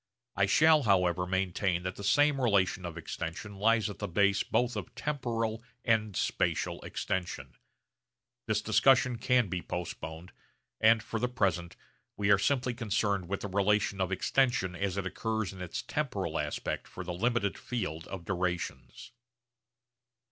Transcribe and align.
I 0.35 0.47
shall 0.47 0.81
however 0.81 1.27
maintain 1.27 1.83
that 1.83 1.95
the 1.95 2.03
same 2.03 2.41
relation 2.41 2.87
of 2.87 2.97
extension 2.97 3.57
lies 3.57 3.87
at 3.87 3.99
the 3.99 4.07
base 4.07 4.41
both 4.41 4.75
of 4.75 4.95
temporal 4.95 5.61
and 5.85 6.15
spatial 6.15 6.81
extension. 6.81 7.53
This 8.47 8.63
discussion 8.63 9.19
can 9.19 9.47
be 9.47 9.61
postponed; 9.61 10.31
and 10.79 11.03
for 11.03 11.19
the 11.19 11.29
present 11.29 11.75
we 12.17 12.31
are 12.31 12.39
simply 12.39 12.73
concerned 12.73 13.27
with 13.29 13.41
the 13.41 13.47
relation 13.47 14.01
of 14.01 14.11
extension 14.11 14.75
as 14.75 14.97
it 14.97 15.05
occurs 15.05 15.53
in 15.53 15.61
its 15.61 15.83
temporal 15.83 16.39
aspect 16.39 16.87
for 16.87 17.03
the 17.03 17.13
limited 17.13 17.55
field 17.59 18.07
of 18.07 18.25
durations. 18.25 19.11